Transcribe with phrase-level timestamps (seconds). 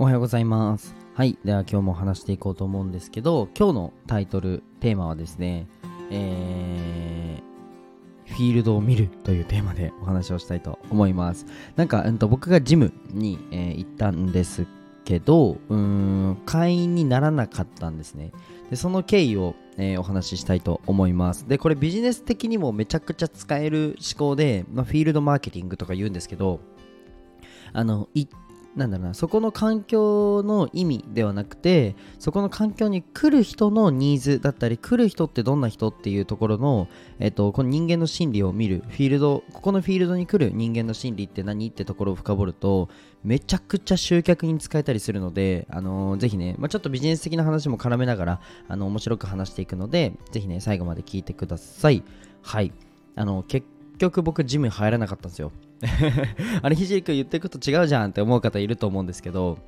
[0.00, 0.94] おはようございます。
[1.14, 1.36] はい。
[1.44, 5.66] では今日も話していこうと思うんですけど、今日のタイトル、テーマはですね、
[6.12, 11.46] えー、フィールドを見るというテーマでお話をしたいと思います。
[11.74, 14.68] なんか、うんと、僕がジムに、えー行ったんです
[15.04, 18.30] けど、うん、会員にならなかったんですね。
[18.70, 21.48] で、その経緯を、えーお話ししたいと思います。
[21.48, 26.60] で、これビジネス的にもめちゃくちゃ使える思考で、まあ、フィールドマーケティングとか言うんですけど、
[27.72, 28.26] あの、い
[28.76, 42.88] なんだろうな、そこの環境の意味ではなくて、そこの環境に来る人のニーズだったり、来る人ってどんな人っていうところの、えっと、この人間の心理を見る、フィールド、ここのフィールドに来る人間の心理って何ってところを深掘ると、
[43.24, 52.04] めちゃくちゃ集客に使えたりするので、あのーぜひね、まあ、ちょっとビジネス的な話も絡めながら、あの、面白く話していくので、ぜひね、最後まで聞いてください。
[52.42, 52.72] はい。
[53.16, 53.66] あの、結
[53.98, 55.50] 局僕、ジム入らなかったんですよ。
[56.62, 59.58] あれ、ひじりくん言ってること違うじゃんって思う方いると思うんですけど、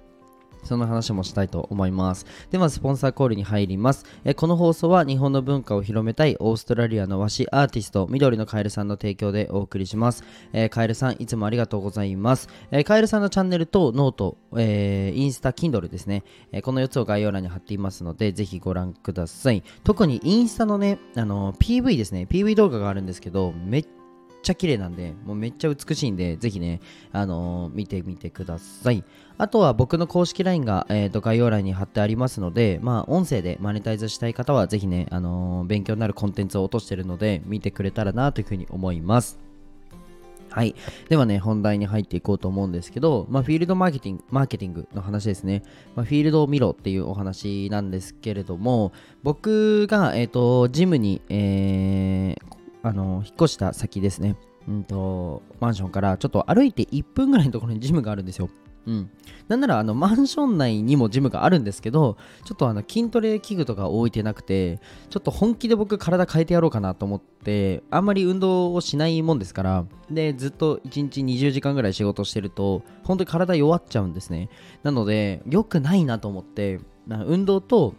[0.64, 2.26] その話もしたいと思います。
[2.50, 4.04] では、スポンサーコールに入ります。
[4.24, 10.24] えこの放送は日本の文化を広めたいオーストラリアの和紙アーティスト、緑のカエルさんの提供でお送りします。
[10.52, 12.48] えカエルさん、いつもありがとうございます。
[12.70, 19.62] えカエルさんのチャンネルと note、えーインスタ、Kindle ですね、えこの4つを概要欄に貼っていますので、ぜひご覧ください。
[19.84, 23.86] 特にインスタのね、あの PV ですね、PV 動画があるんですけど、めっ
[24.40, 26.80] っちゃ綺麗なんで、もうめっちゃ美しいんで、ぜひね、
[27.12, 29.04] あのー見てみてください。
[29.38, 39.38] あとは僕の公式 LINE が、えーと概要欄に貼ってありますので、まあ、音声でマネタイズしたい方は、ぜひね、あのー勉強になるコンテンツを落としてるので、見てくれたらなというふうに思います。
[40.50, 40.74] はい。
[41.08, 45.62] ではね、本題に入っていこうと思うんですけど、まあ、フィールドマーケティング、マーケティングの話ですね。
[45.94, 54.36] まあ、フィールドを見ろっていうお話なんですけれども、僕が、えっ、と、ジムに、えーあの、引っ越した先ですね。
[54.68, 58.48] うんと、マンションからちょっと歩いて1分ぐらいのところにジムがあるんですよ。
[58.86, 59.10] うん。
[59.48, 64.80] なんなら、あの、マンション内にもジムがあるんですけど、ちょっとあの、筋トレ器具とか置いてなくて、
[65.10, 74.48] ちょっと本気で僕体変えてやろうかなと思って、あんまり運動をしないもんですから、で、ずっと1日20時間ぐらい仕事してると、本当に体弱っちゃうんですね。
[74.82, 77.94] なので、良くないなと思って、運動と、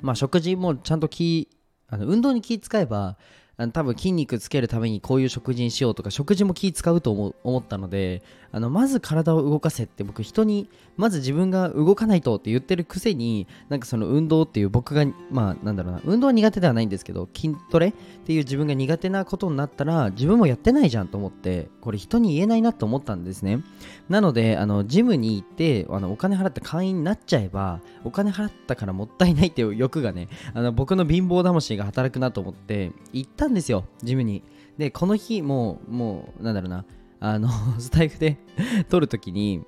[0.00, 1.48] まあ、食事もちゃんと気、
[1.88, 3.16] あの運動に気使えば、
[3.56, 17.92] あの多分筋肉つけるためにこういう食事にしようとか食事も気使うと思思ったのであのまず体を動かせって僕人にまず自分が動かないとって言ってるくせになんかその運動っていう僕がまあなんだろうな運動は苦手ではないんですけど筋トレっ
[18.24, 23.64] ていう自分が苦手なことになったら自分もやってないじゃんと思ってこれ人に言えないなと思ったんですね。
[24.08, 34.42] なのであのジムに行ってあのお金払って会員になっちゃえばお金払ったからもったいないっていう欲がねあの僕の貧乏魂が働くなと思って行ったたんですよジムに。
[34.78, 36.84] でこの日もうもうなんだろうな
[37.20, 38.38] あの スタイフで
[38.88, 39.62] 撮るときに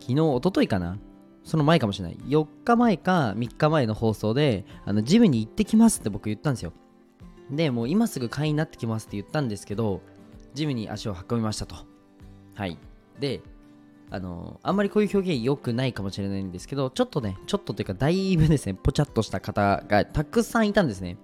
[0.00, 0.98] 昨日一昨日かな
[1.44, 2.16] その前かもしれない。
[2.26, 6.72] 4日前か3日前の放送であのジムに行ってきますって僕言ったんですよ。
[7.50, 10.00] でもう今すぐ会員になってきますって言ったんですけど
[10.54, 11.74] ジムに足を運びましたと。
[12.54, 12.78] はい。
[13.18, 13.42] で
[14.10, 21.16] あのあんまりこういう表現良くないかもしれないんですけどちょっとねちょっとというかだいぶですねぽちゃっとした方がたくさんいたんですね。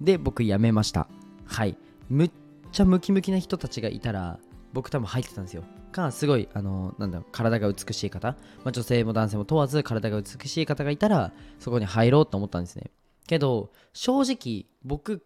[0.00, 1.08] で僕辞めました。
[1.44, 1.76] はい。
[2.08, 2.30] むっ
[2.72, 4.38] ちゃムキムキな人たちがいたら
[4.72, 5.64] 僕多分入ってたんですよ。
[5.96, 8.36] かすごいあのなんだろう体が美しい方、ま
[8.66, 12.90] あ、女性も男性も問わず体が美しい方がいたらそこに入ろうと思ったんですね。
[13.26, 15.22] けど正直僕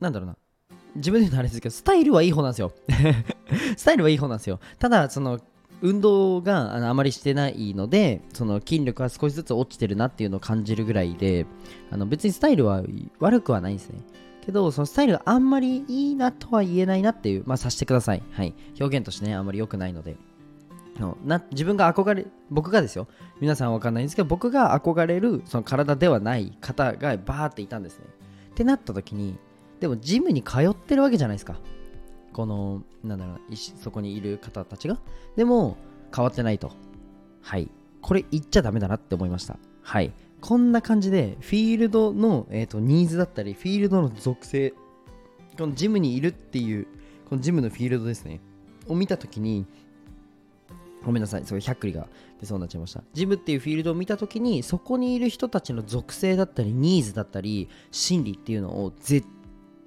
[0.00, 0.36] なんだろうな。
[0.96, 2.72] 自分で言うのあれですけどスタイルはいい方なんですよ。
[3.76, 4.60] スタイルはいい方なんですよ。
[4.78, 5.40] ただその
[5.84, 11.44] 運動があのあまりしてないのでその筋力は少しずつ落ちてるなっていうのを感じるぐらいで
[11.90, 12.82] あの別にスタイルは
[13.20, 14.00] 悪くはないんですね。
[14.40, 18.22] けどそのスタイルがあんまりいいなとは言えないなっていうまあさせてください。
[18.32, 18.54] はい。
[18.80, 20.16] 表現としてねあんまり良くないので。
[20.98, 23.06] のな自分が憧れ僕がですよ。
[23.40, 28.06] 皆さんは分かんないんですけど僕が憧れるその体ではない方がバーっていたんですね。
[28.52, 29.36] ってなった時に
[29.80, 31.56] でもジムに通ってるわけじゃないですか。
[32.34, 34.98] このなんだろうそこにいる方たちが
[35.36, 35.78] でも
[36.14, 36.72] 変わってないと。
[37.40, 37.70] はい。
[38.02, 39.56] これ言っちゃダメだなって思いました。
[39.82, 40.12] はい。
[40.40, 44.74] こんな感じでフィールドの、えー、とニーズだったりフィールドの属性
[45.56, 46.86] このジムにいるっていう
[47.30, 48.40] このジムのフィールドですね。
[48.88, 49.64] を見た時に
[51.04, 52.08] ごめんなさい、すごい100里が
[52.40, 53.02] 出そうになっちゃいました。
[53.12, 59.26] ジムっていうフィールドを見たときに、そこにいる人たちの属性だったり、ニーズだったり、心理っていうのを絶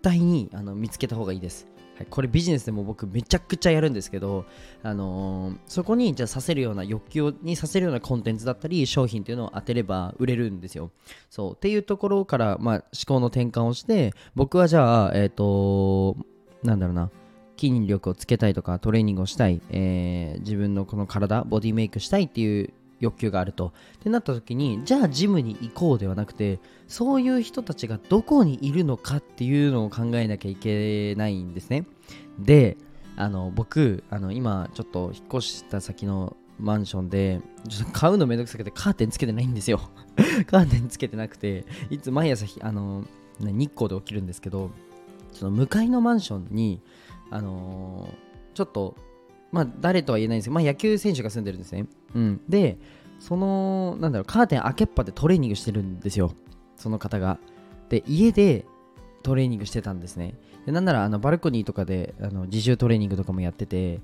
[0.01, 1.67] 対にあの見つけた方がいいです。
[1.97, 4.45] はい、これビジネスでも僕めちゃくちゃやるんですけど、
[4.83, 10.91] あのーそこにじゃあさせるような欲求にさせるようなコンテンツだったり商品っていうのを当てれば売れるんですよ。
[11.29, 16.15] そうっていうところから、まあ、思考の転換をして僕はじゃあえっ、と
[16.63, 17.09] なんだろうな
[17.59, 23.73] 筋力をつけたいとかトレーニングをしたい、えー自分のこの体ボディメイクしたいっていう欲求があると。
[23.99, 31.85] ってなった時にじゃあジムに行こうではなくてそういう人たちがどこにいるのかっていうのを考えなきゃいけないんですね。
[32.39, 32.77] で
[33.15, 39.79] あの僕あの今ちょっと引っ越した先のマンションでちょっと買うのめんどくさくてカーテンつけてないんですよ。
[40.47, 43.05] カーテンつけてなくていつ毎朝あの
[43.39, 44.71] 日光で起きるんですけど
[45.31, 46.81] その向かいのマンションに
[47.29, 48.95] あのー、ちょっと
[49.51, 51.85] まあ誰とは言えないんですけど、まあ、野球選手が住んでるんですね、
[52.15, 52.77] うん、で
[53.19, 56.31] そのなんだろうカーテン開けっぱでトレーニングしてるんですよ。
[56.75, 57.39] その方が。
[57.89, 58.65] で家で
[59.23, 60.35] トレーニングしてたんですね。
[60.65, 64.01] でなんならあのバルコニーとかであの自重トレーニングとかもやってて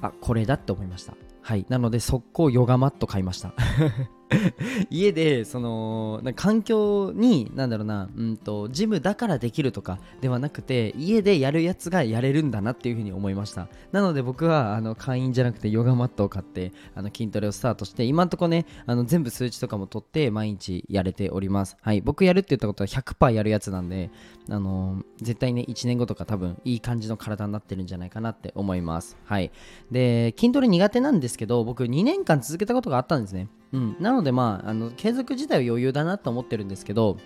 [0.00, 1.14] あこれだって思いました。
[1.42, 1.66] はい。
[1.68, 3.52] なので速攻ヨガマット買いました。
[4.90, 13.68] 家でその環境になんだろうな、うんと、ジムだからできるとかではなくて家でやるやつがやれるんだなっていうふうに思いました。
[13.92, 21.76] なので僕はあの会員じゃなくてヨガマットを買ってあの筋トレをスタートして今んとこねあの全部数値とかも取って毎日やれております。
[21.80, 22.00] はい。
[22.00, 24.10] 僕やるって言ったことは100%やるやつなんで
[24.48, 29.16] あの、絶対ね1年後とか多分いい感じの体になってるんじゃないかなって思います。
[29.24, 29.50] はい。
[29.90, 33.48] で筋トレ苦手なんですけど僕2年間続けたことがあったんですね。
[33.74, 37.18] うん、なのでまああの継続自体は余裕だなと思ってるんですけど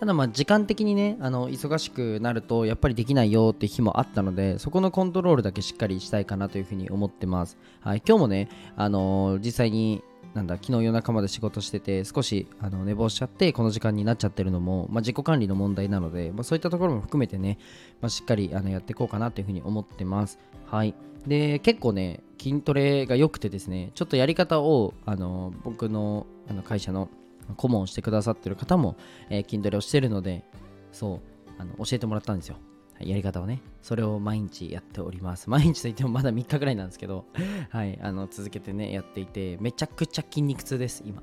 [0.00, 10.02] ただまあ時間的にねあの忙しくなるとやっぱりできないよって日もあったのでそこのコントロールだけしっかりしたいかなというふうに思ってます、はい、今日もね、あのー、実際に
[10.34, 17.58] なんだ昨日夜中まで仕事してて少しあの寝坊しちゃってこの時間になっちゃってるのも、まあ、自己管理の問題なので、まあ、そういったところも含めてね、
[18.00, 20.40] まあ、しっかりあのやっていこうかなというふうに思ってます。
[20.66, 20.94] はい。
[21.24, 27.08] で結構ね筋トレが良くてですねちょっとやり方をあの僕のあの会社の
[27.56, 28.96] 顧問をしてくださってる方も、
[29.30, 30.44] えー、筋トレをしてるので
[30.92, 31.20] そう
[31.58, 32.56] あの教えてもらったんですよ。
[33.00, 33.60] やり方をね。
[33.82, 35.50] それを毎日やっております。
[35.50, 37.24] 毎日といってもまだ3日ぐらいなんですけど
[37.70, 41.22] はいあの続けてねやっていてめちゃくちゃ筋肉痛です今。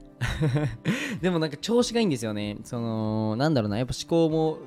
[1.22, 2.58] でもなんか調子がいいんですよね。
[2.64, 3.78] そのなんだろうな。
[3.78, 4.58] やっぱ思考も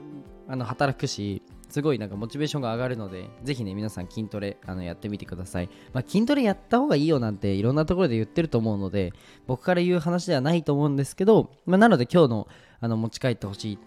[0.46, 1.42] あの働くし
[1.74, 5.68] すごいなんかモチベーションが上がるので、ぜひね、皆さん筋トレあのやってみてください。
[5.92, 9.12] まあ、筋トレやった方がいいよなんていろんなところで言ってると思うので、
[9.48, 12.48] 僕から言う話ではないと思うんですけど、まあ、なので今日の
[12.80, 13.78] あの持ち帰ってほしい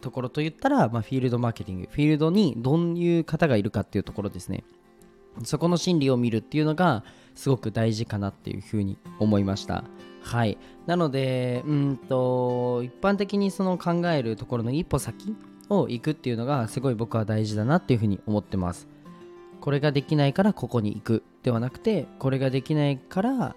[0.00, 4.64] ところと言ったら、まあ、フィールドマーケティング、フィールドにどういう方がいるかっていうところですね。
[5.44, 7.04] そこの心理を見るっていうのが
[7.36, 9.84] すごく大事かなっていうふうに思いました。
[10.22, 10.58] はい。
[10.86, 15.36] なので、うんと、一般的にその考えるところの一歩先
[15.70, 18.88] を行くっていうのがすごい僕は大事だなっていうふうに思ってます。
[19.60, 23.56] これができないからここに行くではなくてこれができないから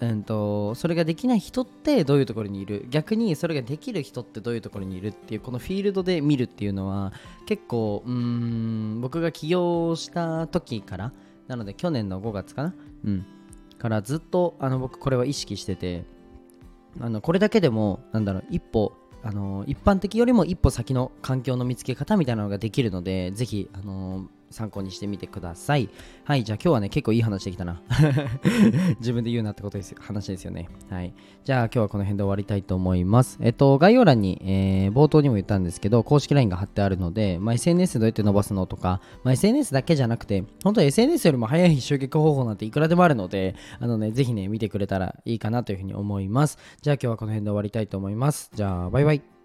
[0.00, 2.86] うんとそれができない人ってどういうところにいる？
[2.90, 7.12] 逆にそれができる人ってどういうところにいるっていうこのフィールドで見るっていうのは
[7.46, 11.12] 結構うん僕が起業した時から
[11.46, 12.74] なので去年の5月かな？
[13.04, 13.26] うん。
[13.78, 16.04] からずっとあの僕これは意識してて
[17.00, 18.92] あのこれだけでもなんだろう一歩
[19.28, 25.88] あの一般的よりも一歩先の環境の見つけ方みたいなのができるので、ぜひ、あの参考にしてみてください。
[26.24, 27.82] はい、じゃあ今日はね、結構いい話できたな。
[29.00, 30.68] 自分で言うなってことです話ですよね。
[30.90, 31.12] はい。
[31.44, 33.38] じゃあ今日はこの辺で終わりたいと思います。
[33.40, 46.58] えっと、概要欄に、えー、冒頭にも言ったんですけど、公式 LINE が貼ってあるので、まあ、SNS どうやって伸ばすのとか、まあ、SNS だけじゃなくて、本当は SNS よりも早い集客方法なんていくらでもあるので、あのね、ぜひね、見てくれたらいいかなというふうに思います。
[46.80, 48.50] じゃあ今日はこの辺で終わりたいと思います。
[48.54, 49.37] じゃあ、バイバイ。